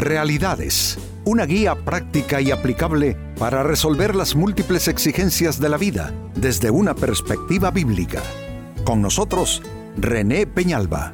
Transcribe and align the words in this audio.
Realidades, 0.00 0.96
una 1.26 1.44
guía 1.44 1.74
práctica 1.74 2.40
y 2.40 2.50
aplicable 2.50 3.18
para 3.38 3.62
resolver 3.62 4.16
las 4.16 4.34
múltiples 4.34 4.88
exigencias 4.88 5.60
de 5.60 5.68
la 5.68 5.76
vida 5.76 6.14
desde 6.34 6.70
una 6.70 6.94
perspectiva 6.94 7.70
bíblica. 7.70 8.22
Con 8.82 9.02
nosotros, 9.02 9.62
René 9.98 10.46
Peñalba. 10.46 11.12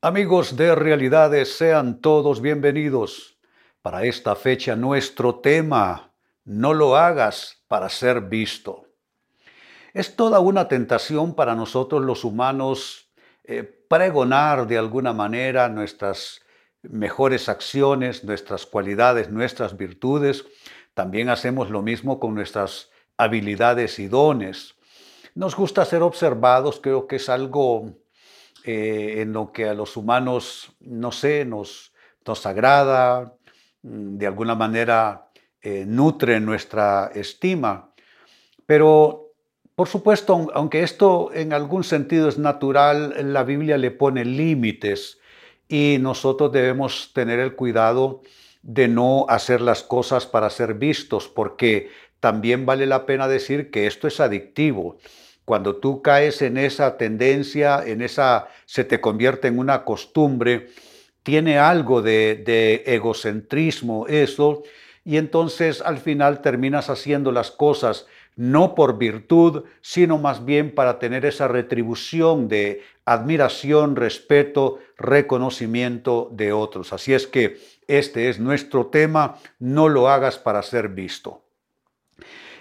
Amigos 0.00 0.56
de 0.56 0.74
Realidades, 0.74 1.54
sean 1.54 2.00
todos 2.00 2.40
bienvenidos. 2.40 3.36
Para 3.82 4.04
esta 4.04 4.34
fecha 4.34 4.74
nuestro 4.74 5.40
tema, 5.40 6.14
no 6.46 6.72
lo 6.72 6.96
hagas 6.96 7.62
para 7.68 7.90
ser 7.90 8.22
visto. 8.22 8.85
Es 9.96 10.14
toda 10.14 10.40
una 10.40 10.68
tentación 10.68 11.34
para 11.34 11.54
nosotros 11.54 12.04
los 12.04 12.22
humanos 12.22 13.08
eh, 13.44 13.62
pregonar 13.62 14.66
de 14.66 14.76
alguna 14.76 15.14
manera 15.14 15.70
nuestras 15.70 16.42
mejores 16.82 17.48
acciones, 17.48 18.22
nuestras 18.22 18.66
cualidades, 18.66 19.30
nuestras 19.30 19.78
virtudes. 19.78 20.44
También 20.92 21.30
hacemos 21.30 21.70
lo 21.70 21.80
mismo 21.80 22.20
con 22.20 22.34
nuestras 22.34 22.90
habilidades 23.16 23.98
y 23.98 24.06
dones. 24.06 24.74
Nos 25.34 25.56
gusta 25.56 25.82
ser 25.86 26.02
observados, 26.02 26.78
creo 26.82 27.06
que 27.06 27.16
es 27.16 27.30
algo 27.30 27.94
eh, 28.64 29.22
en 29.22 29.32
lo 29.32 29.50
que 29.50 29.66
a 29.66 29.72
los 29.72 29.96
humanos, 29.96 30.76
no 30.80 31.10
sé, 31.10 31.46
nos, 31.46 31.94
nos 32.26 32.44
agrada, 32.44 33.34
mm, 33.80 34.18
de 34.18 34.26
alguna 34.26 34.56
manera 34.56 35.30
eh, 35.62 35.86
nutre 35.86 36.38
nuestra 36.38 37.12
estima. 37.14 37.94
Pero 38.66 39.25
por 39.76 39.88
supuesto, 39.88 40.48
aunque 40.54 40.82
esto 40.82 41.30
en 41.34 41.52
algún 41.52 41.84
sentido 41.84 42.30
es 42.30 42.38
natural, 42.38 43.14
la 43.32 43.44
Biblia 43.44 43.76
le 43.76 43.90
pone 43.90 44.24
límites 44.24 45.18
y 45.68 45.98
nosotros 46.00 46.50
debemos 46.50 47.10
tener 47.12 47.40
el 47.40 47.54
cuidado 47.54 48.22
de 48.62 48.88
no 48.88 49.26
hacer 49.28 49.60
las 49.60 49.82
cosas 49.82 50.24
para 50.24 50.48
ser 50.48 50.74
vistos, 50.74 51.28
porque 51.28 51.90
también 52.20 52.64
vale 52.64 52.86
la 52.86 53.04
pena 53.04 53.28
decir 53.28 53.70
que 53.70 53.86
esto 53.86 54.08
es 54.08 54.18
adictivo. 54.18 54.96
Cuando 55.44 55.76
tú 55.76 56.00
caes 56.00 56.40
en 56.40 56.56
esa 56.56 56.96
tendencia, 56.96 57.82
en 57.84 58.00
esa, 58.00 58.48
se 58.64 58.82
te 58.82 59.02
convierte 59.02 59.48
en 59.48 59.58
una 59.58 59.84
costumbre, 59.84 60.68
tiene 61.22 61.58
algo 61.58 62.00
de, 62.00 62.42
de 62.46 62.82
egocentrismo 62.86 64.06
eso, 64.06 64.62
y 65.04 65.18
entonces 65.18 65.82
al 65.82 65.98
final 65.98 66.40
terminas 66.40 66.88
haciendo 66.88 67.30
las 67.30 67.50
cosas 67.50 68.06
no 68.36 68.74
por 68.74 68.98
virtud, 68.98 69.64
sino 69.80 70.18
más 70.18 70.44
bien 70.44 70.74
para 70.74 70.98
tener 70.98 71.24
esa 71.24 71.48
retribución 71.48 72.48
de 72.48 72.82
admiración, 73.04 73.96
respeto, 73.96 74.78
reconocimiento 74.98 76.28
de 76.32 76.52
otros. 76.52 76.92
Así 76.92 77.14
es 77.14 77.26
que 77.26 77.58
este 77.88 78.28
es 78.28 78.38
nuestro 78.38 78.86
tema, 78.86 79.38
no 79.58 79.88
lo 79.88 80.08
hagas 80.08 80.38
para 80.38 80.62
ser 80.62 80.90
visto. 80.90 81.42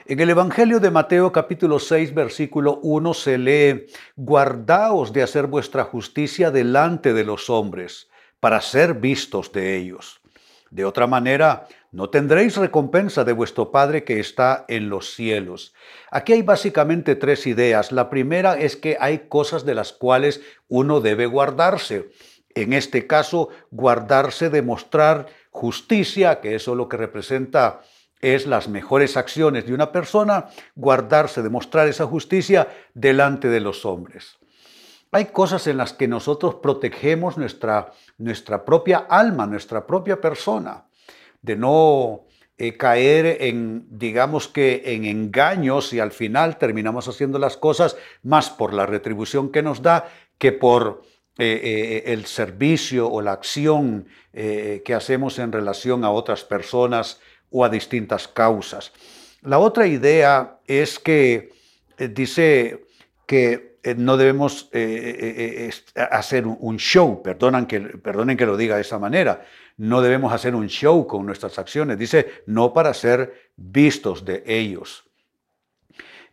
En 0.08 0.20
el 0.20 0.30
Evangelio 0.30 0.80
de 0.80 0.92
Mateo 0.92 1.32
capítulo 1.32 1.80
6 1.80 2.14
versículo 2.14 2.80
1 2.84 3.14
se 3.16 3.38
lee, 3.38 3.88
guardaos 4.16 5.12
de 5.12 5.24
hacer 5.24 5.48
vuestra 5.48 5.84
justicia 5.84 6.52
delante 6.52 7.12
de 7.14 7.24
los 7.24 7.50
hombres, 7.50 8.08
para 8.40 8.62
ser 8.62 8.94
vistos 8.94 9.52
de 9.52 9.76
ellos. 9.76 10.22
De 10.70 10.86
otra 10.86 11.08
manera, 11.08 11.68
no 11.96 12.10
tendréis 12.10 12.58
recompensa 12.58 13.24
de 13.24 13.32
vuestro 13.32 13.72
Padre 13.72 14.04
que 14.04 14.20
está 14.20 14.66
en 14.68 14.90
los 14.90 15.14
cielos. 15.14 15.74
Aquí 16.12 16.34
hay 16.34 16.42
básicamente 16.42 17.16
tres 17.16 17.48
ideas. 17.48 17.94
La 17.94 18.10
primera 18.10 18.60
es 18.60 18.76
que 18.76 18.98
hay 19.00 19.30
cosas 19.30 19.64
de 19.64 19.76
las 19.76 19.94
cuales 19.94 20.42
uno 20.68 21.00
debe 21.00 21.26
guardarse. 21.26 22.10
En 22.54 22.74
este 22.74 23.08
caso, 23.08 23.48
guardarse 23.72 24.50
de 24.50 24.62
mostrar 24.62 25.28
justicia, 25.52 26.42
que 26.42 26.56
eso 26.56 26.76
lo 26.76 26.90
que 26.90 26.98
representa 26.98 27.80
es 28.20 28.46
las 28.46 28.68
mejores 28.68 29.16
acciones 29.16 29.66
de 29.66 29.74
una 29.74 29.94
persona, 29.94 30.48
guardarse 30.76 31.42
de 31.44 31.50
mostrar 31.50 31.88
esa 31.88 32.08
justicia 32.08 32.68
delante 32.94 33.48
de 33.48 33.62
los 33.62 33.86
hombres. 33.86 34.38
Hay 35.14 35.28
cosas 35.28 35.66
en 35.68 35.78
las 35.78 35.94
que 35.94 36.10
nosotros 36.10 36.56
protegemos 36.56 37.38
nuestra, 37.38 37.94
nuestra 38.18 38.66
propia 38.66 39.06
alma, 39.10 39.48
nuestra 39.48 39.88
propia 39.88 40.20
persona 40.20 40.85
de 41.46 41.56
no 41.56 42.26
eh, 42.58 42.78
caer 42.78 43.38
en, 43.42 43.86
digamos 43.90 44.48
que, 44.48 44.82
en 44.86 45.04
engaños 45.04 45.92
y 45.92 46.00
al 46.00 46.12
final 46.12 46.58
terminamos 46.58 47.06
haciendo 47.10 47.38
las 47.38 47.58
cosas 47.58 47.98
más 48.24 48.50
por 48.50 48.74
la 48.74 48.86
retribución 48.86 49.52
que 49.52 49.62
nos 49.62 49.82
da 49.82 50.10
que 50.38 50.54
por 50.54 51.04
eh, 51.38 51.60
eh, 51.62 52.14
el 52.14 52.26
servicio 52.26 53.10
o 53.12 53.22
la 53.22 53.34
acción 53.34 54.08
que 54.34 54.94
hacemos 54.94 55.40
en 55.40 55.54
relación 55.54 56.04
a 56.04 56.12
otras 56.12 56.44
personas 56.44 57.22
o 57.52 57.64
a 57.64 57.70
distintas 57.70 58.28
causas. 58.28 58.92
La 59.44 59.60
otra 59.60 59.88
idea 59.88 60.60
es 60.68 61.00
que 61.00 61.54
dice 61.98 62.84
que 63.26 63.78
no 63.96 64.18
debemos 64.18 64.70
hacer 65.96 66.46
un 66.48 66.76
show, 66.76 67.24
perdonan 67.24 67.66
que, 67.66 67.80
perdonen 67.80 68.36
que 68.36 68.46
lo 68.46 68.58
diga 68.58 68.76
de 68.76 68.82
esa 68.82 69.00
manera, 69.00 69.46
no 69.78 70.02
debemos 70.02 70.32
hacer 70.32 70.56
un 70.56 70.68
show 70.68 71.06
con 71.06 71.26
nuestras 71.26 71.60
acciones. 71.60 71.98
Dice, 71.98 72.28
no 72.46 72.74
para 72.74 72.94
ser 72.94 73.52
vistos 73.56 74.24
de 74.24 74.44
ellos. 74.46 75.04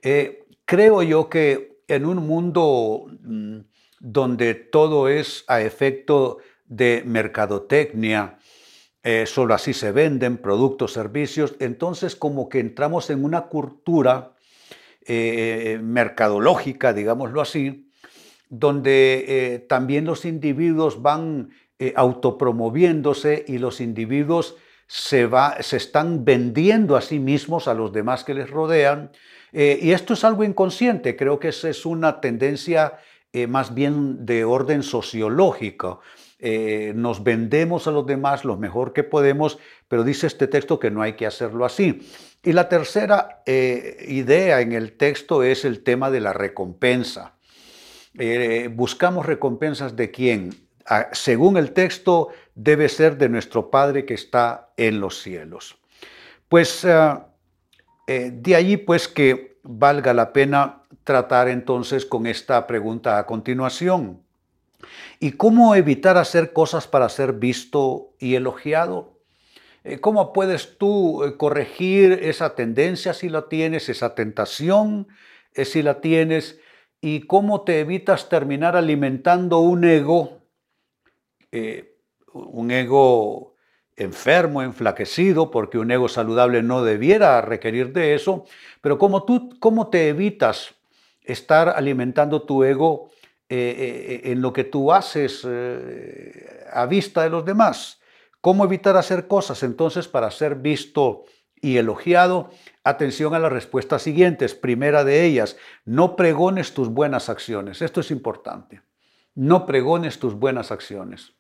Eh, 0.03 0.45
creo 0.65 1.03
yo 1.03 1.29
que 1.29 1.81
en 1.89 2.07
un 2.07 2.27
mundo 2.27 3.07
mm, 3.21 3.59
donde 4.01 4.55
todo 4.55 5.09
es 5.09 5.45
a 5.49 5.61
efecto 5.61 6.39
de 6.67 7.03
mercadotecnia, 7.05 8.39
eh, 9.03 9.27
solo 9.27 9.55
así 9.55 9.75
se 9.75 9.91
venden 9.91 10.39
productos, 10.39 10.93
servicios, 10.93 11.55
entonces 11.59 12.15
como 12.15 12.49
que 12.49 12.61
entramos 12.61 13.11
en 13.11 13.25
una 13.25 13.43
cultura 13.43 14.37
eh, 15.05 15.81
mercadológica, 15.83 16.93
digámoslo 16.93 17.41
así, 17.41 17.91
donde 18.49 19.65
también 19.67 20.05
los 20.05 20.27
individuos 20.27 21.01
van 21.01 21.51
eh, 21.85 21.93
autopromoviéndose 21.97 23.45
y 23.49 23.59
los 23.59 23.81
individuos 23.81 24.55
se, 24.87 25.27
va, 25.27 25.61
se 25.63 25.79
están 25.79 26.25
vendiendo 26.25 26.95
a 26.95 27.01
sí 27.01 27.19
mismos, 27.19 27.67
a 27.67 27.75
los 27.75 27.93
demás 27.93 28.23
que 28.23 28.35
les 28.35 28.49
rodean. 28.49 29.11
Eh, 29.53 29.81
y 29.83 29.91
esto 29.91 30.15
es 30.15 30.23
algo 30.23 30.45
inconsciente, 30.45 31.17
creo 31.17 31.41
que 31.41 31.49
esa 31.49 31.69
es 31.69 31.85
una 31.85 32.21
tendencia 32.21 32.99
eh, 33.33 33.49
más 33.49 33.75
bien 33.75 34.25
de 34.25 34.45
orden 34.45 34.85
sociológico. 34.85 36.03
nos 36.95 37.25
vendemos 37.25 37.89
a 37.89 37.91
los 37.91 38.07
demás 38.07 38.45
lo 38.45 38.57
mejor 38.57 38.93
que 38.93 39.03
podemos, 39.03 39.59
pero 39.89 40.05
dice 40.05 40.29
este 40.29 40.47
texto 40.47 40.79
que 40.79 40.93
no 40.93 41.03
hay 41.03 41.15
que 41.15 41.27
hacerlo 41.27 41.65
así. 41.65 41.99
Y 42.45 42.53
la 42.53 42.69
tercera 42.69 43.43
idea 43.45 44.61
en 44.61 44.73
el 44.73 44.93
texto 44.97 45.43
es 45.43 45.65
el 45.65 45.83
tema 45.83 46.13
de 46.13 46.21
la 46.21 46.33
recompensa. 46.33 47.35
buscamos 48.71 49.27
recompensas 49.27 49.97
de 49.97 50.11
quién? 50.13 50.51
Según 51.13 51.57
el 51.57 51.73
texto, 51.73 52.29
debe 52.55 52.89
ser 52.89 53.17
de 53.17 53.29
nuestro 53.29 53.71
Padre 53.71 54.05
que 54.05 54.15
está 54.15 54.71
en 54.77 55.01
los 55.01 55.23
cielos. 55.23 55.77
Pues 56.49 56.85
eh, 56.85 57.15
eh, 58.07 58.31
de 58.33 58.57
allí 58.57 58.77
pues 58.77 59.09
que 59.09 59.59
valga 59.63 60.13
la 60.13 60.33
pena 60.33 60.83
tratar 61.05 61.49
entonces 61.49 62.05
con 62.05 62.27
esta 62.27 62.67
pregunta 62.67 63.19
a 63.19 63.27
continuación. 63.27 64.21
¿Y 65.21 65.33
cómo 65.33 65.75
evitar 65.75 66.19
hacer 66.19 66.53
cosas 66.53 66.87
para 66.87 67.09
ser 67.09 67.35
visto 67.35 68.11
y 68.19 68.35
elogiado? 68.35 69.13
Eh, 69.85 69.99
¿Cómo 69.99 70.33
puedes 70.33 70.77
tú 70.79 71.23
corregir 71.39 72.13
esa 72.23 72.55
tendencia 72.55 73.15
si 73.15 73.29
la 73.29 73.49
tienes, 73.49 73.89
esa 73.89 74.15
tentación 74.15 75.09
si 75.55 75.83
la 75.83 76.01
tienes? 76.01 76.59
¿Y 77.01 77.21
cómo 77.21 77.63
te 77.63 77.81
evitas 77.81 78.29
terminar 78.29 78.77
alimentando 78.77 79.59
un 79.59 79.85
ego 79.85 80.42
eh, 81.53 81.99
un 82.33 82.71
ego 82.71 83.57
enfermo, 83.95 84.63
enflaquecido, 84.63 85.51
porque 85.51 85.79
un 85.79 85.91
ego 85.91 86.09
saludable 86.09 86.63
no 86.63 86.83
debiera 86.83 87.43
requerir 87.43 87.93
de 87.93 88.15
eso, 88.15 88.47
pero 88.81 88.99
como 88.99 89.25
tú, 89.25 89.51
¿cómo 89.61 89.89
te 89.89 90.09
evitas 90.09 90.75
estar 91.23 91.69
alimentando 91.69 92.43
tu 92.43 92.65
ego 92.65 93.11
eh, 93.51 94.23
eh, 94.25 94.33
en 94.33 94.41
lo 94.41 94.55
que 94.55 94.65
tú 94.65 94.93
haces 94.93 95.47
a 96.73 96.87
vista 96.87 97.23
de 97.23 97.29
los 97.29 97.45
demás? 97.45 98.01
¿Cómo 98.41 98.65
evitar 98.65 98.97
hacer 98.97 99.29
cosas 99.29 99.63
entonces 99.63 100.09
para 100.09 100.31
ser 100.31 100.57
visto 100.57 101.27
y 101.61 101.77
elogiado? 101.77 102.51
Atención 102.83 103.35
a 103.35 103.39
las 103.39 103.53
respuestas 103.53 104.03
siguientes. 104.03 104.55
Primera 104.55 105.05
de 105.05 105.25
ellas, 105.27 105.59
no 105.85 106.17
pregones 106.17 106.73
tus 106.73 106.89
buenas 106.89 107.29
acciones. 107.29 107.83
Esto 107.83 108.01
es 108.01 108.11
importante. 108.11 108.81
No 109.35 109.65
pregones 109.65 110.19
tus 110.19 110.35
buenas 110.35 110.73
acciones. 110.73 111.35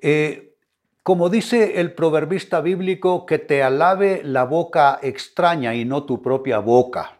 Eh, 0.00 0.54
como 1.02 1.30
dice 1.30 1.80
el 1.80 1.94
proverbista 1.94 2.60
bíblico, 2.60 3.24
que 3.24 3.38
te 3.38 3.62
alabe 3.62 4.20
la 4.24 4.44
boca 4.44 4.98
extraña 5.02 5.74
y 5.74 5.84
no 5.84 6.04
tu 6.04 6.20
propia 6.20 6.58
boca. 6.58 7.18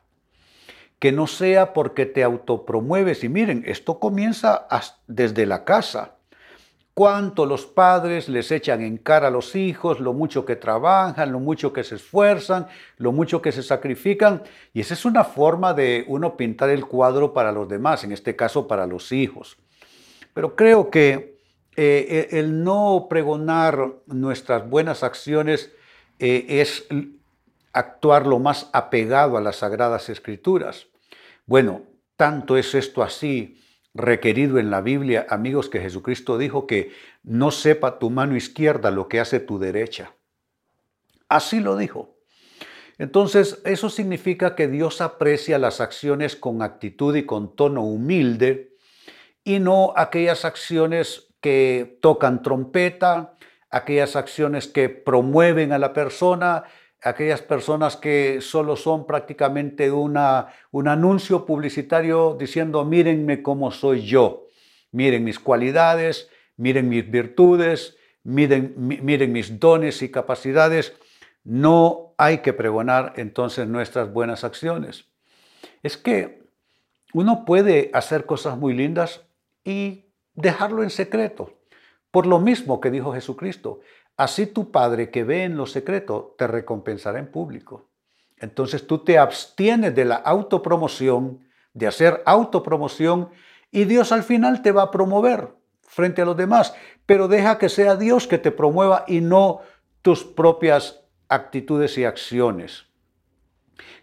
que 0.99 1.13
no 1.13 1.27
sea 1.27 1.73
porque 1.73 2.07
te 2.07 2.25
autopromueves. 2.25 3.23
Y 3.25 3.29
miren, 3.29 3.63
esto 3.67 4.01
comienza 4.01 4.67
desde 5.07 5.47
la 5.47 5.65
casa. 5.65 6.17
Cuánto 6.95 7.47
los 7.47 7.65
padres 7.67 8.29
les 8.29 8.51
echan 8.51 8.83
en 8.83 8.97
cara 8.99 9.29
a 9.29 9.31
los 9.31 9.55
hijos, 9.55 10.01
lo 10.01 10.13
mucho 10.13 10.45
que 10.45 10.57
trabajan, 10.57 11.31
lo 11.31 11.39
mucho 11.39 11.73
que 11.73 11.85
se 11.85 11.95
esfuerzan, 11.95 12.67
lo 12.97 13.13
mucho 13.13 13.41
que 13.41 13.53
se 13.53 13.63
sacrifican. 13.63 14.43
Y 14.75 14.81
esa 14.81 14.95
es 14.95 15.05
una 15.05 15.23
forma 15.23 15.73
de 15.75 16.05
uno 16.09 16.37
pintar 16.37 16.71
el 16.71 16.87
cuadro 16.87 17.33
para 17.33 17.53
los 17.53 17.69
demás, 17.69 18.03
en 18.03 18.11
este 18.11 18.35
caso 18.35 18.67
para 18.67 18.85
los 18.89 19.13
hijos. 19.13 19.57
Pero 20.35 20.57
creo 20.57 20.91
que 20.91 21.38
eh, 21.81 22.29
el 22.33 22.65
no 22.65 23.07
pregonar 23.09 23.95
nuestras 24.07 24.69
buenas 24.69 25.05
acciones 25.05 25.73
eh, 26.19 26.45
es 26.49 26.89
actuar 27.73 28.27
lo 28.27 28.41
más 28.41 28.69
apegado 28.73 29.37
a 29.37 29.41
las 29.41 29.57
sagradas 29.57 30.09
escrituras. 30.09 30.89
Bueno, 31.47 31.83
tanto 32.17 32.57
es 32.57 32.75
esto 32.75 33.01
así 33.05 33.63
requerido 33.95 34.59
en 34.59 34.71
la 34.71 34.81
Biblia, 34.81 35.29
amigos, 35.31 35.69
que 35.69 35.79
Jesucristo 35.79 36.37
dijo 36.37 36.67
que 36.67 36.91
no 37.23 37.53
sepa 37.53 38.01
tu 38.01 38.11
mano 38.11 38.35
izquierda 38.35 38.91
lo 38.91 39.07
que 39.07 39.21
hace 39.21 39.39
tu 39.39 39.61
derecha. 39.61 40.17
Así 41.29 41.61
lo 41.61 41.77
dijo. 41.77 42.17
Entonces, 42.99 43.63
eso 43.65 43.89
significa 43.89 44.57
que 44.57 44.67
Dios 44.67 45.01
aprecia 45.01 45.61
las 45.61 45.81
acciones 45.81 46.35
con 46.35 46.61
actitud 46.61 47.15
y 47.15 47.25
con 47.25 47.55
tono 47.55 47.85
humilde 47.85 48.75
y 49.45 49.61
no 49.61 49.93
aquellas 49.97 50.45
acciones 50.45 51.28
que 51.41 51.99
tocan 52.01 52.43
trompeta, 52.43 53.35
aquellas 53.71 54.17
acciones 54.17 54.67
que 54.67 54.89
promueven 54.89 55.73
a 55.73 55.79
la 55.79 55.93
persona, 55.93 56.65
aquellas 57.03 57.43
personas 57.43 57.97
que 57.97 58.41
solo 58.41 58.77
son 58.77 59.07
prácticamente 59.07 59.91
una, 59.91 60.49
un 60.71 60.89
anuncio 60.89 61.45
publicitario 61.47 62.37
diciendo, 62.39 62.85
mírenme 62.85 63.43
cómo 63.43 63.71
soy 63.71 64.03
yo, 64.05 64.47
miren 64.91 65.25
mis 65.25 65.39
cualidades, 65.39 66.31
miren 66.57 66.89
mis 66.89 67.09
virtudes, 67.11 67.97
miren, 68.25 68.75
miren 68.77 69.33
mis 69.33 69.59
dones 69.61 70.03
y 70.03 70.11
capacidades. 70.11 70.95
No 71.45 72.15
hay 72.19 72.39
que 72.39 72.53
pregonar 72.53 73.15
entonces 73.17 73.67
nuestras 73.69 74.13
buenas 74.13 74.45
acciones. 74.45 75.07
Es 75.83 75.97
que 75.97 76.43
uno 77.15 77.45
puede 77.45 77.91
hacer 77.95 78.27
cosas 78.27 78.59
muy 78.59 78.75
lindas 78.75 79.25
y 79.65 80.08
dejarlo 80.39 80.83
en 80.83 80.91
secreto. 80.91 81.59
Por 82.11 82.27
lo 82.27 82.39
mismo 82.39 82.81
que 82.81 82.91
dijo 82.91 83.13
Jesucristo, 83.13 83.81
así 84.17 84.47
tu 84.47 84.71
Padre 84.71 85.11
que 85.11 85.25
ve 85.25 85.45
en 85.45 85.57
lo 85.57 85.67
secreto 85.67 86.35
te 86.39 86.47
recompensará 86.47 87.19
en 87.19 87.31
público. 87.31 87.89
Entonces 88.39 88.87
tú 88.87 89.05
te 89.05 89.19
abstienes 89.19 89.95
de 89.95 90.05
la 90.05 90.17
autopromoción, 90.17 91.41
de 91.75 91.87
hacer 91.87 92.23
autopromoción, 92.25 93.31
y 93.71 93.85
Dios 93.85 94.13
al 94.13 94.23
final 94.23 94.63
te 94.63 94.73
va 94.73 94.83
a 94.83 94.91
promover 94.91 95.49
frente 95.83 96.23
a 96.23 96.25
los 96.25 96.37
demás, 96.37 96.75
pero 97.05 97.29
deja 97.29 97.59
que 97.59 97.69
sea 97.69 97.97
Dios 97.97 98.27
que 98.27 98.39
te 98.39 98.53
promueva 98.53 99.05
y 99.07 99.21
no 99.21 99.61
tus 100.03 100.25
propias 100.25 101.05
actitudes 101.29 101.99
y 101.99 102.05
acciones. 102.05 102.87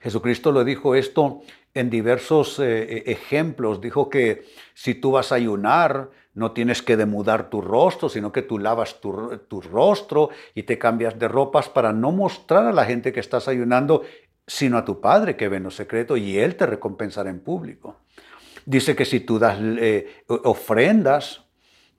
Jesucristo 0.02 0.52
lo 0.52 0.64
dijo 0.64 0.94
esto 0.96 1.42
en 1.74 1.90
diversos 1.90 2.60
eh, 2.60 2.84
eh, 2.84 3.04
ejemplos. 3.08 3.82
Dijo 3.82 4.10
que 4.10 4.46
si 4.74 4.96
tú 4.96 5.12
vas 5.12 5.32
a 5.32 5.36
ayunar, 5.36 6.10
no 6.36 6.52
tienes 6.52 6.82
que 6.82 6.98
demudar 6.98 7.50
tu 7.50 7.62
rostro, 7.62 8.10
sino 8.10 8.32
que 8.32 8.42
tú 8.42 8.60
lavas 8.60 9.00
tu, 9.00 9.40
tu, 9.48 9.62
rostro 9.62 10.30
y 10.54 10.64
te 10.64 10.78
cambias 10.78 11.18
de 11.18 11.30
ropas 11.30 11.70
para 11.70 11.94
no 11.94 12.12
mostrar 12.12 12.66
a 12.66 12.74
la 12.74 12.86
gente 12.86 13.14
que 13.14 13.22
estás 13.22 13.48
ayunando, 13.48 14.04
sino 14.46 14.78
a 14.78 14.86
tu 14.86 15.00
Padre 15.00 15.38
que 15.38 15.48
ve 15.48 15.58
en 15.58 15.64
lo 15.64 15.72
secreto 15.72 16.18
y 16.18 16.38
Él 16.38 16.56
te 16.56 16.66
recompensará 16.66 17.30
en 17.30 17.40
público. 17.40 18.02
Dice 18.66 18.96
que 18.96 19.06
si 19.06 19.22
tú 19.22 19.40
das 19.40 19.58
eh, 19.62 20.24
ofrendas, 20.28 21.46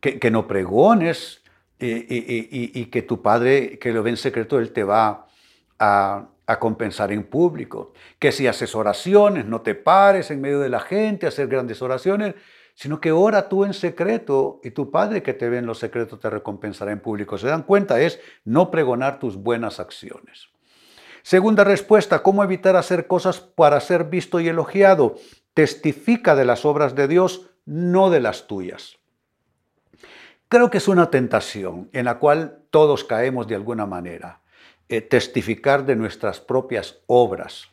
que, 0.00 0.30
no 0.30 0.46
pregones 0.46 1.42
y, 1.80 2.80
y, 2.80 2.84
que 2.86 3.02
tu 3.02 3.22
Padre 3.22 3.78
que 3.78 3.92
lo 3.92 4.02
ve 4.02 4.10
en 4.10 4.16
secreto, 4.16 4.58
Él 4.58 4.72
te 4.72 4.84
va 4.84 5.26
a, 5.78 6.28
a 6.46 6.58
compensar 6.58 7.10
en 7.10 7.24
público. 7.24 7.92
Que 8.18 8.32
si 8.32 8.46
haces 8.46 8.74
oraciones, 8.74 9.46
no 9.46 9.62
te 9.62 9.74
pares 9.74 10.30
en 10.30 10.40
medio 10.40 10.60
de 10.60 10.68
la 10.68 10.80
gente 10.80 11.26
hacer 11.26 11.48
grandes 11.48 11.82
oraciones, 11.82 12.34
sino 12.76 13.00
que 13.00 13.10
ora 13.10 13.48
tú 13.48 13.64
en 13.64 13.72
secreto 13.72 14.60
y 14.62 14.70
tu 14.70 14.90
Padre 14.90 15.22
que 15.22 15.32
te 15.32 15.48
ve 15.48 15.58
en 15.58 15.66
los 15.66 15.78
secretos 15.78 16.20
te 16.20 16.28
recompensará 16.28 16.92
en 16.92 17.00
público. 17.00 17.38
¿Se 17.38 17.48
dan 17.48 17.62
cuenta? 17.62 18.00
Es 18.00 18.20
no 18.44 18.70
pregonar 18.70 19.18
tus 19.18 19.36
buenas 19.36 19.80
acciones. 19.80 20.50
Segunda 21.22 21.64
respuesta, 21.64 22.22
¿cómo 22.22 22.44
evitar 22.44 22.76
hacer 22.76 23.06
cosas 23.06 23.40
para 23.40 23.80
ser 23.80 24.04
visto 24.04 24.40
y 24.40 24.48
elogiado? 24.48 25.16
Testifica 25.54 26.36
de 26.36 26.44
las 26.44 26.66
obras 26.66 26.94
de 26.94 27.08
Dios, 27.08 27.48
no 27.64 28.10
de 28.10 28.20
las 28.20 28.46
tuyas. 28.46 28.98
Creo 30.48 30.70
que 30.70 30.78
es 30.78 30.86
una 30.86 31.10
tentación 31.10 31.88
en 31.94 32.04
la 32.04 32.18
cual 32.18 32.58
todos 32.70 33.04
caemos 33.04 33.48
de 33.48 33.54
alguna 33.54 33.86
manera. 33.86 34.42
Eh, 34.90 35.00
testificar 35.00 35.86
de 35.86 35.96
nuestras 35.96 36.40
propias 36.40 36.98
obras. 37.06 37.70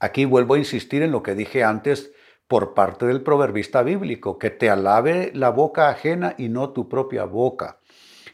Aquí 0.00 0.24
vuelvo 0.24 0.54
a 0.54 0.58
insistir 0.58 1.02
en 1.02 1.12
lo 1.12 1.22
que 1.22 1.34
dije 1.34 1.62
antes 1.62 2.12
por 2.48 2.72
parte 2.74 3.06
del 3.06 3.22
proverbista 3.22 3.82
bíblico, 3.82 4.38
que 4.38 4.50
te 4.50 4.70
alabe 4.70 5.30
la 5.34 5.50
boca 5.50 5.90
ajena 5.90 6.34
y 6.38 6.48
no 6.48 6.70
tu 6.70 6.88
propia 6.88 7.24
boca. 7.24 7.78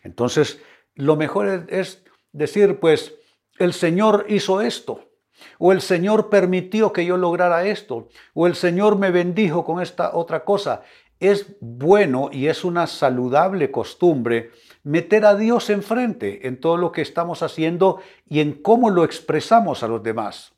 Entonces, 0.05 0.63
lo 0.95 1.17
mejor 1.17 1.67
es 1.69 2.05
decir, 2.33 2.79
pues, 2.79 3.15
el 3.59 3.73
Señor 3.73 4.27
hizo 4.29 4.61
esto, 4.61 5.11
o 5.59 5.73
el 5.73 5.81
Señor 5.81 6.31
permitió 6.31 6.93
que 6.93 7.05
yo 7.05 7.17
lograra 7.17 7.67
esto, 7.67 8.09
o 8.35 8.47
el 8.47 8.55
Señor 8.55 8.97
me 8.99 9.11
bendijo 9.11 9.65
con 9.65 9.83
esta 9.83 10.15
otra 10.15 10.45
cosa. 10.45 10.83
Es 11.19 11.57
bueno 11.61 12.31
y 12.33 12.47
es 12.47 12.65
una 12.65 12.87
saludable 12.87 13.71
costumbre 13.71 14.51
meter 14.83 15.25
a 15.25 15.35
Dios 15.35 15.71
enfrente 15.71 16.47
en 16.47 16.61
todo 16.61 16.77
lo 16.77 16.93
que 16.93 17.03
estamos 17.03 17.43
haciendo 17.43 18.01
y 18.29 18.41
en 18.41 18.53
cómo 18.53 18.91
lo 18.91 19.05
expresamos 19.05 19.83
a 19.83 19.89
los 19.89 20.03
demás. 20.03 20.54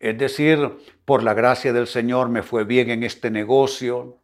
Es 0.00 0.16
decir, 0.16 0.78
por 1.04 1.22
la 1.22 1.34
gracia 1.34 1.74
del 1.74 1.86
Señor 1.86 2.30
me 2.30 2.42
fue 2.42 2.64
bien 2.64 2.90
en 2.90 3.04
este 3.04 3.30
negocio, 3.30 4.16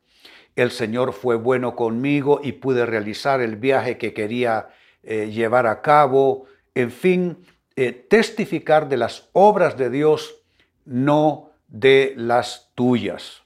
el 0.56 0.70
Señor 0.70 1.12
fue 1.12 1.36
bueno 1.36 1.76
conmigo 1.76 2.40
y 2.42 2.52
pude 2.52 2.86
realizar 2.86 3.42
el 3.42 3.56
viaje 3.56 3.98
que 3.98 4.14
quería 4.14 4.68
eh, 5.02 5.30
llevar 5.30 5.66
a 5.66 5.82
cabo, 5.82 6.46
en 6.74 6.90
fin, 6.90 7.46
eh, 7.76 7.92
testificar 7.92 8.88
de 8.88 8.96
las 8.96 9.28
obras 9.32 9.76
de 9.76 9.90
Dios, 9.90 10.40
no 10.86 11.50
de 11.68 12.14
las 12.16 12.70
tuyas. 12.74 13.42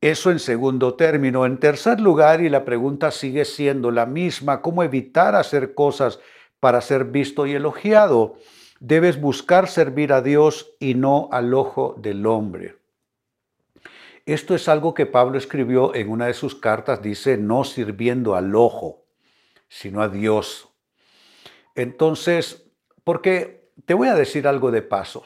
Eso 0.00 0.32
en 0.32 0.40
segundo 0.40 0.94
término. 0.94 1.46
En 1.46 1.58
tercer 1.58 2.00
lugar, 2.00 2.40
y 2.40 2.48
la 2.48 2.64
pregunta 2.64 3.12
sigue 3.12 3.44
siendo 3.44 3.92
la 3.92 4.06
misma, 4.06 4.60
¿cómo 4.60 4.82
evitar 4.82 5.36
hacer 5.36 5.74
cosas 5.74 6.18
para 6.58 6.80
ser 6.80 7.04
visto 7.04 7.46
y 7.46 7.52
elogiado? 7.52 8.36
Debes 8.80 9.20
buscar 9.20 9.68
servir 9.68 10.12
a 10.12 10.22
Dios 10.22 10.74
y 10.78 10.94
no 10.94 11.28
al 11.32 11.52
ojo 11.52 11.96
del 11.98 12.26
hombre. 12.26 12.76
Esto 14.24 14.54
es 14.54 14.68
algo 14.68 14.94
que 14.94 15.06
Pablo 15.06 15.36
escribió 15.36 15.94
en 15.94 16.10
una 16.10 16.26
de 16.26 16.34
sus 16.34 16.54
cartas, 16.54 17.02
dice, 17.02 17.38
no 17.38 17.64
sirviendo 17.64 18.36
al 18.36 18.54
ojo, 18.54 19.04
sino 19.68 20.00
a 20.00 20.08
Dios. 20.08 20.68
Entonces, 21.74 22.70
porque 23.02 23.72
te 23.84 23.94
voy 23.94 24.08
a 24.08 24.14
decir 24.14 24.46
algo 24.46 24.70
de 24.70 24.82
paso. 24.82 25.24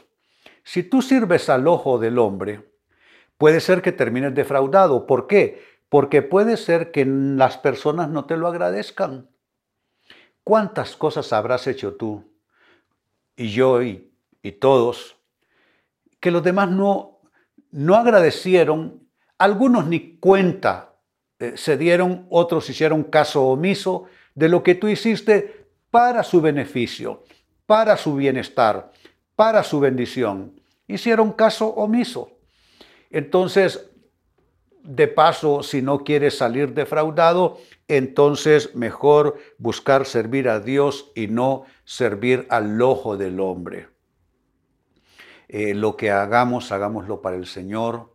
Si 0.63 0.83
tú 0.83 1.03
sirves 1.03 1.51
al 1.51 1.67
ojo 1.67 1.99
del 1.99 2.19
hombre, 2.19 2.71
puede 3.37 3.61
ser 3.61 3.83
que 3.83 3.93
termines 3.93 4.35
defraudado. 4.35 5.07
¿Por 5.07 5.27
qué? 5.27 5.63
Porque 5.91 6.23
puede 6.23 6.57
ser 6.57 6.91
que 6.91 7.05
las 7.05 7.59
personas 7.59 8.09
no 8.09 8.25
te 8.25 8.37
lo 8.37 8.47
agradezcan. 8.47 9.29
¿Cuántas 10.43 10.97
cosas 10.97 11.33
habrás 11.33 11.67
hecho 11.67 11.97
tú 11.97 12.32
y 13.37 13.51
yo 13.51 13.83
y, 13.83 14.09
todos 14.61 15.17
que 16.21 16.31
los 16.31 16.43
demás 16.43 16.71
no, 16.71 17.21
no 17.71 17.95
agradecieron? 17.97 19.07
Algunos 19.39 19.87
ni 19.87 20.17
cuenta 20.19 20.95
eh, 21.39 21.53
se 21.57 21.77
dieron, 21.77 22.27
otros 22.31 22.69
hicieron 22.71 23.05
caso 23.05 23.47
omiso 23.47 24.07
de 24.35 24.49
lo 24.49 24.63
que 24.63 24.75
tú 24.75 24.89
hiciste 24.89 25.67
para 25.91 26.23
su 26.23 26.41
beneficio, 26.41 27.25
para 27.67 27.97
su 27.97 28.15
bienestar, 28.15 28.91
para 29.37 29.63
su 29.63 29.81
bendición. 29.81 30.61
Hicieron 30.87 31.33
caso 31.33 31.69
omiso. 31.69 32.31
Entonces, 33.11 33.92
de 34.83 35.09
paso, 35.09 35.63
si 35.63 35.81
no 35.83 36.05
quieres 36.05 36.37
salir 36.37 36.75
defraudado, 36.75 37.59
entonces 37.89 38.75
mejor 38.75 39.39
buscar 39.59 40.07
servir 40.07 40.49
a 40.49 40.61
Dios 40.61 41.11
y 41.15 41.29
no 41.29 41.65
servir 41.85 42.47
al 42.51 42.81
ojo 42.83 43.17
del 43.17 43.41
hombre. 43.41 43.89
Eh, 45.49 45.75
lo 45.75 45.97
que 45.97 46.11
hagamos, 46.11 46.73
hagámoslo 46.73 47.21
para 47.21 47.37
el 47.37 47.47
Señor. 47.47 48.13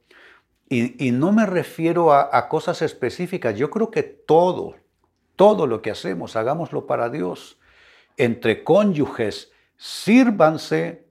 Y, 0.69 1.11
no 1.11 1.31
me 1.31 1.45
refiero 1.45 2.11
a, 2.11 2.29
a, 2.29 2.49
cosas 2.49 2.81
específicas, 2.81 3.57
yo 3.57 3.69
creo 3.69 3.89
que 3.89 4.03
todo, 4.03 4.75
todo 5.37 5.65
lo 5.65 5.81
que 5.81 5.91
hacemos, 5.91 6.35
hagámoslo 6.35 6.85
para 6.85 7.09
Dios. 7.09 7.57
Entre 8.17 8.65
cónyuges, 8.65 9.53
sírvanse, 9.77 11.05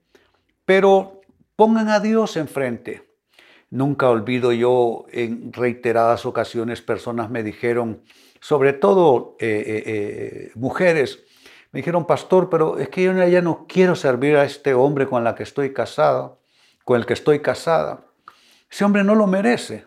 pero 0.63 1.21
pongan 1.55 1.89
a 1.89 1.99
Dios 1.99 2.37
enfrente 2.37 3.06
Nunca 3.69 4.09
olvido 4.09 4.53
yo 4.53 5.05
en 5.11 5.51
reiteradas 5.51 6.25
ocasiones 6.25 6.81
personas 6.81 7.29
me 7.29 7.43
dijeron, 7.43 8.01
sobre 8.39 8.71
todo 8.71 9.35
eh, 9.39 9.63
eh, 9.65 9.83
eh, 9.85 10.51
mujeres, 10.55 11.23
me 11.71 11.79
dijeron, 11.79 12.07
pastor, 12.07 12.49
pero 12.49 12.77
es 12.77 12.87
que 12.87 13.03
yo 13.03 13.11
ya 13.11 13.41
no 13.41 13.65
quiero 13.67 13.95
servir 13.95 14.37
a 14.37 14.45
este 14.45 14.73
hombre 14.73 15.05
con 15.05 15.23
la 15.25 15.35
que 15.35 15.43
estoy 15.43 15.73
casada, 15.73 16.37
con 16.85 16.97
el 16.97 17.05
que 17.05 17.13
estoy 17.13 17.41
casada. 17.41 18.05
Ese 18.71 18.85
hombre 18.85 19.03
no 19.03 19.15
lo 19.15 19.27
merece. 19.27 19.85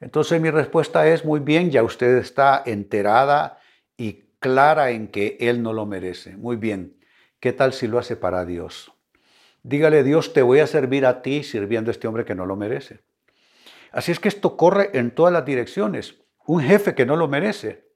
Entonces 0.00 0.40
mi 0.40 0.50
respuesta 0.50 1.06
es, 1.06 1.24
muy 1.24 1.40
bien, 1.40 1.70
ya 1.70 1.82
usted 1.82 2.16
está 2.16 2.62
enterada 2.64 3.58
y 3.98 4.24
clara 4.38 4.92
en 4.92 5.08
que 5.08 5.36
él 5.40 5.62
no 5.62 5.74
lo 5.74 5.84
merece. 5.84 6.38
Muy 6.38 6.56
bien, 6.56 6.96
¿qué 7.38 7.52
tal 7.52 7.74
si 7.74 7.86
lo 7.86 7.98
hace 7.98 8.16
para 8.16 8.46
Dios? 8.46 8.92
Dígale, 9.62 10.02
Dios, 10.02 10.32
te 10.32 10.40
voy 10.40 10.60
a 10.60 10.66
servir 10.66 11.04
a 11.04 11.20
ti 11.20 11.42
sirviendo 11.42 11.90
a 11.90 11.92
este 11.92 12.08
hombre 12.08 12.24
que 12.24 12.34
no 12.34 12.46
lo 12.46 12.56
merece. 12.56 13.00
Así 13.92 14.12
es 14.12 14.20
que 14.20 14.28
esto 14.28 14.56
corre 14.56 14.90
en 14.98 15.14
todas 15.14 15.32
las 15.32 15.44
direcciones. 15.44 16.16
Un 16.46 16.62
jefe 16.62 16.94
que 16.94 17.06
no 17.06 17.16
lo 17.16 17.28
merece. 17.28 17.90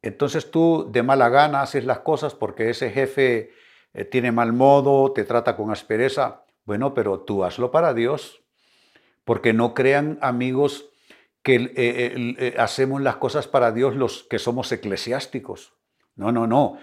Entonces 0.00 0.50
tú 0.50 0.88
de 0.90 1.02
mala 1.02 1.28
gana 1.28 1.62
haces 1.62 1.84
las 1.84 2.00
cosas 2.00 2.34
porque 2.34 2.70
ese 2.70 2.90
jefe 2.90 3.52
eh, 3.94 4.04
tiene 4.04 4.32
mal 4.32 4.52
modo, 4.52 5.12
te 5.12 5.24
trata 5.24 5.56
con 5.56 5.70
aspereza. 5.70 6.44
Bueno, 6.64 6.94
pero 6.94 7.20
tú 7.20 7.44
hazlo 7.44 7.70
para 7.70 7.94
Dios. 7.94 8.42
Porque 9.24 9.52
no 9.52 9.74
crean 9.74 10.18
amigos 10.20 10.90
que 11.42 11.56
eh, 11.56 12.34
eh, 12.38 12.54
hacemos 12.58 13.00
las 13.02 13.16
cosas 13.16 13.46
para 13.48 13.72
Dios 13.72 13.96
los 13.96 14.24
que 14.24 14.38
somos 14.38 14.72
eclesiásticos. 14.72 15.74
No, 16.14 16.32
no, 16.32 16.46
no. 16.46 16.78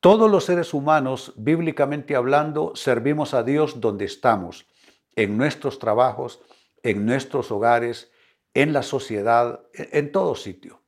Todos 0.00 0.30
los 0.30 0.44
seres 0.44 0.72
humanos, 0.72 1.34
bíblicamente 1.36 2.16
hablando, 2.16 2.72
servimos 2.74 3.34
a 3.34 3.42
Dios 3.42 3.80
donde 3.80 4.06
estamos, 4.06 4.66
en 5.14 5.36
nuestros 5.36 5.78
trabajos, 5.78 6.40
en 6.82 7.06
nuestros 7.06 7.50
hogares, 7.50 8.10
en 8.54 8.72
la 8.72 8.82
sociedad, 8.82 9.60
en 9.74 10.12
todo 10.12 10.34
sitio. 10.34 10.80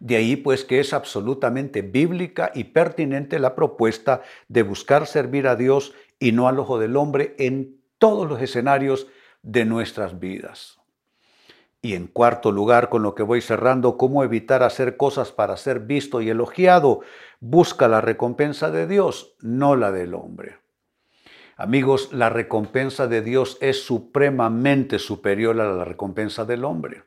De 0.00 0.16
ahí 0.16 0.36
pues 0.36 0.64
que 0.64 0.80
es 0.80 0.92
absolutamente 0.92 1.82
bíblica 1.82 2.52
y 2.54 2.64
pertinente 2.64 3.38
la 3.38 3.54
propuesta 3.54 4.22
de 4.48 4.62
buscar 4.62 5.06
servir 5.06 5.48
a 5.48 5.56
Dios 5.56 5.94
y 6.18 6.32
no 6.32 6.48
al 6.48 6.58
ojo 6.58 6.78
del 6.78 6.96
hombre 6.96 7.34
en 7.38 7.80
todos 7.98 8.28
los 8.28 8.40
escenarios 8.40 9.08
de 9.42 9.64
nuestras 9.64 10.18
vidas. 10.18 10.78
Y 11.80 11.94
en 11.94 12.08
cuarto 12.08 12.50
lugar, 12.50 12.88
con 12.88 13.02
lo 13.02 13.14
que 13.14 13.22
voy 13.22 13.40
cerrando, 13.40 13.96
cómo 13.96 14.24
evitar 14.24 14.64
hacer 14.64 14.96
cosas 14.96 15.30
para 15.30 15.56
ser 15.56 15.80
visto 15.80 16.20
y 16.20 16.28
elogiado. 16.28 17.00
Busca 17.38 17.86
la 17.86 18.00
recompensa 18.00 18.70
de 18.72 18.88
Dios, 18.88 19.36
no 19.40 19.76
la 19.76 19.92
del 19.92 20.14
hombre. 20.14 20.58
Amigos, 21.60 22.12
la 22.12 22.30
recompensa 22.30 23.08
de 23.08 23.20
Dios 23.20 23.58
es 23.60 23.82
supremamente 23.82 25.00
superior 25.00 25.60
a 25.60 25.72
la 25.72 25.84
recompensa 25.84 26.44
del 26.44 26.64
hombre. 26.64 27.02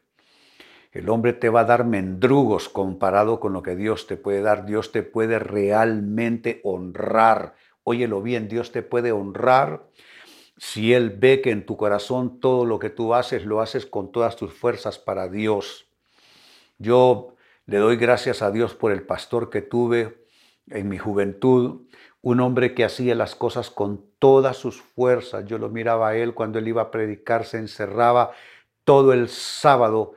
El 0.91 1.07
hombre 1.07 1.31
te 1.31 1.47
va 1.47 1.61
a 1.61 1.65
dar 1.65 1.85
mendrugos 1.85 2.67
comparado 2.67 3.39
con 3.39 3.53
lo 3.53 3.63
que 3.63 3.77
Dios 3.77 4.07
te 4.07 4.17
puede 4.17 4.41
dar. 4.41 4.65
Dios 4.65 4.91
te 4.91 5.03
puede 5.03 5.39
realmente 5.39 6.59
honrar. 6.65 7.55
Óyelo 7.85 8.21
bien, 8.21 8.49
Dios 8.49 8.73
te 8.73 8.81
puede 8.81 9.13
honrar 9.13 9.85
si 10.57 10.93
Él 10.93 11.11
ve 11.11 11.39
que 11.39 11.51
en 11.51 11.65
tu 11.65 11.77
corazón 11.77 12.41
todo 12.41 12.65
lo 12.65 12.77
que 12.77 12.89
tú 12.89 13.13
haces 13.13 13.45
lo 13.45 13.61
haces 13.61 13.85
con 13.85 14.11
todas 14.11 14.35
tus 14.35 14.53
fuerzas 14.53 14.99
para 14.99 15.29
Dios. 15.29 15.87
Yo 16.77 17.35
le 17.67 17.77
doy 17.77 17.95
gracias 17.95 18.41
a 18.41 18.51
Dios 18.51 18.75
por 18.75 18.91
el 18.91 19.03
pastor 19.03 19.49
que 19.49 19.61
tuve 19.61 20.25
en 20.67 20.89
mi 20.89 20.97
juventud, 20.97 21.83
un 22.21 22.39
hombre 22.39 22.73
que 22.73 22.85
hacía 22.85 23.15
las 23.15 23.35
cosas 23.35 23.69
con 23.69 24.05
todas 24.19 24.57
sus 24.57 24.81
fuerzas. 24.81 25.45
Yo 25.45 25.57
lo 25.57 25.69
miraba 25.69 26.09
a 26.09 26.15
él 26.15 26.33
cuando 26.33 26.59
él 26.59 26.67
iba 26.67 26.83
a 26.83 26.91
predicar, 26.91 27.45
se 27.45 27.57
encerraba 27.57 28.31
todo 28.83 29.13
el 29.13 29.29
sábado 29.29 30.13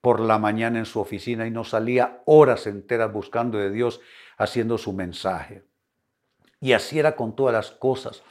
por 0.00 0.20
la 0.20 0.38
mañana 0.38 0.78
en 0.78 0.86
su 0.86 1.00
oficina 1.00 1.46
y 1.46 1.50
no 1.50 1.64
salía 1.64 2.22
horas 2.26 2.66
enteras 2.66 3.12
buscando 3.12 3.58
de 3.58 3.70
Dios, 3.70 4.00
haciendo 4.36 4.78
su 4.78 4.92
mensaje. 4.92 5.62
Y 6.60 6.72
así 6.72 6.98
era 6.98 7.14
con 7.14 7.36
todas 7.36 7.54
las 7.54 7.70
cosas. 7.70 8.22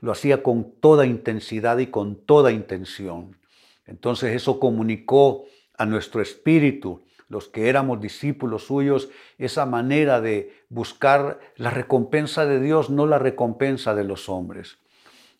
Lo 0.00 0.12
hacía 0.12 0.42
con 0.42 0.72
toda 0.80 1.06
intensidad 1.06 1.78
y 1.78 1.88
con 1.88 2.24
toda 2.24 2.50
intención. 2.50 3.38
Entonces 3.84 4.34
eso 4.34 4.58
comunicó 4.58 5.44
a 5.76 5.84
nuestro 5.86 6.22
espíritu 6.22 7.02
los 7.30 7.48
que 7.48 7.70
éramos 7.70 8.00
discípulos 8.00 8.66
suyos, 8.66 9.08
esa 9.38 9.64
manera 9.64 10.20
de 10.20 10.52
buscar 10.68 11.40
la 11.56 11.70
recompensa 11.70 12.44
de 12.44 12.60
Dios, 12.60 12.90
no 12.90 13.06
la 13.06 13.18
recompensa 13.18 13.94
de 13.94 14.04
los 14.04 14.28
hombres. 14.28 14.78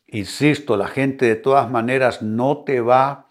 Insisto, 0.07 0.77
la 0.77 0.89
gente 0.89 1.27
de 1.27 1.37
todas 1.37 1.71
maneras 1.71 2.23
no 2.23 2.65
te 2.65 2.81
va 2.81 3.27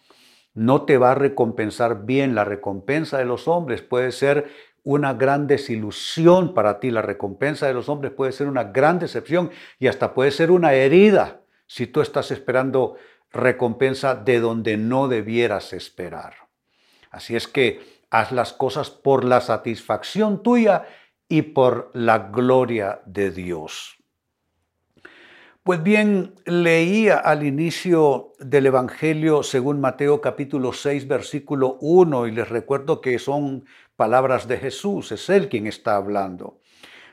no 0.54 0.84
te 0.84 0.98
va 0.98 1.12
a 1.12 1.16
recompensar 1.16 2.06
bien. 2.06 2.36
La 2.36 2.44
recompensa 2.44 3.18
de 3.18 3.26
los 3.26 3.48
hombres 3.48 3.82
puede 3.82 4.12
ser 4.12 4.50
una 4.84 5.14
gran 5.14 5.48
desilusión 5.48 6.54
para 6.54 6.82
ti. 6.82 6.92
La 6.92 7.02
recompensa 7.02 7.66
de 7.68 7.74
los 7.74 7.88
hombres 7.88 8.12
puede 8.12 8.34
ser 8.34 8.48
una 8.48 8.66
gran 8.66 9.00
decepción 9.00 9.52
y 9.80 9.88
hasta 9.88 10.14
puede 10.14 10.32
ser 10.32 10.52
una 10.52 10.74
herida 10.74 11.42
si 11.66 11.88
tú 11.88 12.02
estás 12.02 12.32
esperando 12.32 12.98
recompensa 13.32 14.16
de 14.16 14.40
donde 14.40 14.76
no 14.76 15.08
debieras 15.08 15.72
esperar. 15.72 16.34
Así 17.12 17.36
es 17.36 17.48
que 17.48 17.99
Haz 18.12 18.32
las 18.32 18.54
cosas 18.54 18.90
por 18.90 19.24
la 19.24 19.42
satisfacción 19.42 20.42
tuya 20.42 20.86
y 21.28 21.44
por 21.44 21.92
la 21.94 22.30
gloria 22.30 23.02
de 23.06 23.32
Dios. 23.32 24.00
Pues 25.64 25.84
bien, 25.84 26.34
leía 26.46 27.18
al 27.18 27.46
inicio 27.46 28.34
del 28.40 28.66
Evangelio 28.66 29.44
según 29.44 29.80
Mateo 29.80 30.20
capítulo 30.20 30.74
6 30.74 31.08
versículo 31.08 31.78
1 31.82 32.28
y 32.28 32.32
les 32.32 32.50
recuerdo 32.50 33.02
que 33.02 33.20
son 33.20 33.66
palabras 33.96 34.48
de 34.48 34.58
Jesús, 34.58 35.12
es 35.12 35.30
Él 35.30 35.48
quien 35.50 35.68
está 35.68 35.96
hablando. 35.96 36.60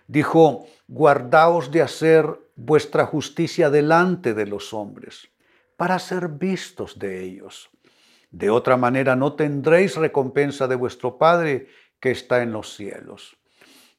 Dijo, 0.07 0.67
guardaos 0.89 1.71
de 1.71 1.83
hacer 1.83 2.27
vuestra 2.55 3.05
justicia 3.05 3.69
delante 3.69 4.33
de 4.33 4.47
los 4.47 4.73
hombres, 4.73 5.29
para 5.77 5.99
ser 5.99 6.29
vistos 6.29 6.99
de 6.99 7.25
ellos. 7.25 7.69
De 8.37 8.51
otra 8.51 8.77
manera 8.77 9.17
no 9.17 9.33
tendréis 9.33 9.97
recompensa 9.97 10.69
de 10.69 10.75
vuestro 10.75 11.17
Padre 11.17 11.69
que 11.99 12.11
está 12.11 12.43
en 12.43 12.53
los 12.53 12.77
cielos. 12.77 13.39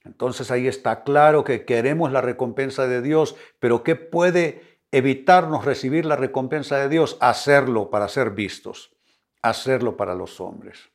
Entonces 0.06 0.51
ahí 0.51 0.67
está 0.67 1.01
claro 1.01 1.44
que 1.44 1.65
queremos 1.65 2.12
la 2.12 2.22
recompensa 2.22 2.86
de 2.86 3.01
Dios, 3.01 3.36
pero 3.58 3.82
¿qué 3.82 3.96
puede 3.96 4.79
evitarnos 4.91 5.65
recibir 5.65 6.06
la 6.06 6.17
recompensa 6.17 6.77
de 6.77 6.88
Dios? 6.88 7.17
Hacerlo 7.20 7.89
para 7.89 8.08
ser 8.10 8.29
vistos, 8.29 8.91
hacerlo 9.41 9.98
para 9.98 10.13
los 10.13 10.39
hombres. 10.39 10.91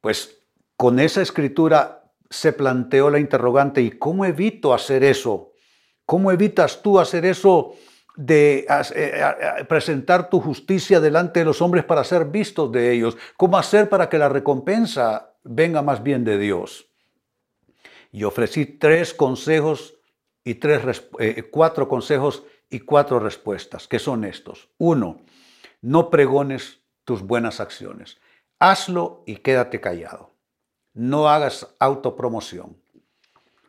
Pues 0.00 0.38
con 0.78 1.00
esa 1.00 1.20
escritura 1.20 2.10
se 2.30 2.54
planteó 2.54 3.10
la 3.10 3.18
interrogante, 3.18 3.82
¿y 3.82 3.90
cómo 3.90 4.24
evito 4.24 4.72
hacer 4.72 5.04
eso? 5.04 5.52
¿Cómo 6.06 6.32
evitas 6.32 6.80
tú 6.80 6.98
hacer 6.98 7.26
eso 7.26 7.74
de 8.20 8.66
eh, 8.94 9.64
presentar 9.68 10.28
tu 10.28 10.40
justicia 10.40 11.00
delante 11.00 11.40
de 11.40 11.46
los 11.46 11.62
hombres 11.62 11.84
para 11.84 12.04
ser 12.04 12.26
vistos 12.26 12.70
de 12.70 12.92
ellos. 12.92 13.16
¿Cómo 13.36 13.56
hacer 13.56 13.88
para 13.88 14.08
que 14.08 14.18
la 14.18 14.28
recompensa 14.28 15.34
venga 15.42 15.80
más 15.80 16.02
bien 16.02 16.24
de 16.24 16.38
Dios? 16.38 16.86
Y 18.12 18.24
ofrecí 18.24 18.66
tres 18.66 19.14
consejos 19.14 19.94
y 20.44 20.54
tres, 20.54 21.08
eh, 21.18 21.48
cuatro 21.50 21.88
consejos 21.88 22.44
y 22.68 22.80
cuatro 22.80 23.20
respuestas, 23.20 23.88
que 23.88 23.98
son 23.98 24.24
estos. 24.24 24.68
Uno, 24.76 25.22
no 25.80 26.10
pregones 26.10 26.80
tus 27.04 27.22
buenas 27.22 27.58
acciones. 27.58 28.18
Hazlo 28.58 29.22
y 29.26 29.36
quédate 29.36 29.80
callado. 29.80 30.34
No 30.92 31.28
hagas 31.28 31.74
autopromoción. 31.78 32.76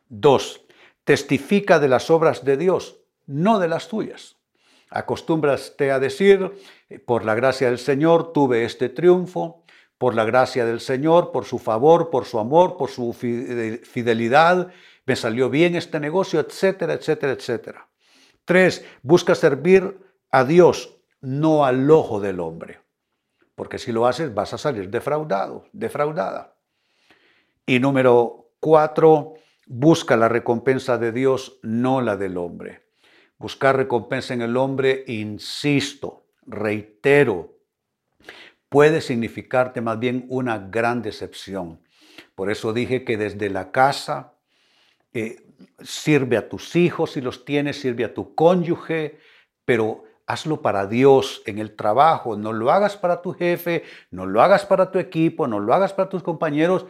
Dos, 0.10 0.66
testifica 1.06 1.80
de 1.80 1.88
las 1.88 2.10
obras 2.10 2.44
de 2.44 2.58
Dios 2.58 3.02
no 3.32 3.60
de 3.60 3.68
las 3.68 3.88
tuyas. 3.88 4.38
Acostúmbraste 4.92 5.90
a 5.92 6.00
decir, 6.00 6.52
por 7.06 7.24
la 7.24 7.34
gracia 7.34 7.70
del 7.70 7.80
Señor 7.80 8.34
tuve 8.34 8.66
este 8.66 8.90
triunfo, 8.90 9.64
por 9.98 10.16
la 10.16 10.26
gracia 10.26 10.66
del 10.66 10.82
Señor, 10.82 11.32
por 11.32 11.46
su 11.46 11.60
favor, 11.60 12.10
por 12.10 12.26
su 12.26 12.40
amor, 12.40 12.76
por 12.76 12.90
su 12.90 13.14
fidelidad, 13.14 14.68
me 15.06 15.16
salió 15.16 15.50
bien 15.50 15.76
este 15.76 16.00
negocio, 16.00 16.42
etcétera, 16.42 16.94
etcétera, 16.94 17.32
etcétera. 17.32 17.88
Tres, 18.44 18.86
busca 19.02 19.34
servir 19.34 19.98
a 20.30 20.44
Dios, 20.44 20.98
no 21.22 21.64
al 21.64 21.90
ojo 21.90 22.20
del 22.20 22.42
hombre. 22.42 22.82
Porque 23.56 23.78
si 23.78 23.94
lo 23.94 24.08
haces 24.08 24.34
vas 24.34 24.54
a 24.54 24.58
salir 24.58 24.90
defraudado, 24.90 25.66
defraudada. 25.72 26.56
Y 27.66 27.80
número 27.80 28.50
cuatro, 28.60 29.36
busca 29.68 30.18
la 30.18 30.28
recompensa 30.28 30.98
de 30.98 31.14
Dios, 31.14 31.60
no 31.62 32.02
la 32.02 32.18
del 32.18 32.38
hombre. 32.38 32.91
Buscar 33.42 33.76
recompensa 33.76 34.36
en 34.36 34.44
el 34.44 34.56
hombre, 34.56 35.04
insisto, 35.08 36.28
reitero, 36.46 37.58
puede 38.70 39.02
significarte 39.02 39.82
más 39.82 39.98
bien 39.98 40.26
una 40.30 40.60
gran 40.60 41.02
decepción. 41.02 41.80
Por 42.36 42.52
eso 42.52 42.72
dije 42.72 43.04
que 43.04 43.18
desde 43.18 43.50
la 43.50 43.72
casa 43.72 44.34
eh, 45.12 45.42
sirve 45.82 46.38
a 46.38 46.48
tus 46.48 46.76
hijos 46.76 47.14
si 47.14 47.22
los 47.22 47.44
tienes, 47.44 47.82
sirve 47.82 48.06
a 48.06 48.14
tu 48.14 48.36
cónyuge, 48.36 49.18
pero 49.66 50.04
hazlo 50.28 50.62
para 50.62 50.86
Dios 50.86 51.42
en 51.48 51.58
el 51.58 51.76
trabajo, 51.76 52.38
no 52.38 52.54
lo 52.54 52.70
hagas 52.70 52.96
para 52.96 53.24
tu 53.24 53.34
jefe, 53.34 53.84
no 54.12 54.28
lo 54.28 54.44
hagas 54.44 54.68
para 54.68 54.92
tu 54.92 55.00
equipo, 55.00 55.48
no 55.48 55.60
lo 55.60 55.74
hagas 55.74 55.94
para 55.94 56.10
tus 56.10 56.22
compañeros. 56.22 56.86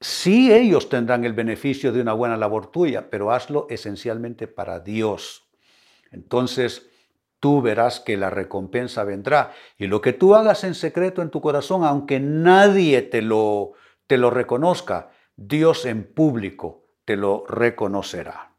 Sí 0.00 0.52
ellos 0.52 0.88
tendrán 0.88 1.24
el 1.24 1.32
beneficio 1.32 1.90
de 1.90 2.00
una 2.00 2.12
buena 2.12 2.36
labor 2.36 2.68
tuya, 2.68 3.10
pero 3.10 3.32
hazlo 3.32 3.66
esencialmente 3.68 4.46
para 4.46 4.78
Dios. 4.78 5.43
Entonces, 6.14 6.88
tú 7.40 7.60
verás 7.60 8.00
que 8.00 8.16
la 8.16 8.30
recompensa 8.30 9.04
vendrá. 9.04 9.52
Y 9.76 9.88
lo 9.88 10.00
que 10.00 10.12
tú 10.12 10.34
hagas 10.34 10.64
en 10.64 10.74
secreto 10.74 11.20
en 11.20 11.30
tu 11.30 11.40
corazón, 11.40 11.84
aunque 11.84 12.20
nadie 12.20 13.02
te 13.02 13.20
lo, 13.20 13.72
te 14.06 14.16
lo 14.16 14.30
reconozca, 14.30 15.10
Dios 15.36 15.84
en 15.84 16.04
público 16.04 16.84
te 17.04 17.16
lo 17.16 17.44
reconocerá. 17.48 18.52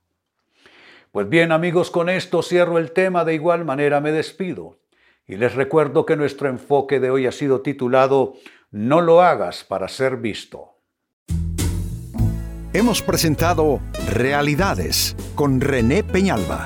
Pues 1.12 1.29
bien 1.29 1.53
amigos, 1.53 1.91
con 1.91 2.09
esto 2.09 2.43
cierro 2.43 2.77
el 2.77 2.91
tema, 2.91 3.24
de 3.24 3.35
igual 3.35 3.63
manera 3.63 4.01
me 4.01 4.12
despido. 4.12 4.79
Y 5.25 5.38
les 5.38 5.55
recuerdo 5.55 6.05
que 6.05 6.17
nuestro 6.17 6.50
enfoque 6.50 7.00
de 7.00 7.09
hoy 7.09 7.25
ha 7.25 7.31
sido 7.31 7.62
titulado 7.62 8.33
No 8.69 9.00
lo 9.00 9.21
hagas 9.21 9.63
para 9.63 9.88
ser 9.88 10.17
visto. 10.17 10.75
Hemos 12.74 13.01
presentado 13.01 13.79
Realidades 14.12 15.15
con 15.35 15.62
René 15.62 16.03
Peñalba. 16.03 16.65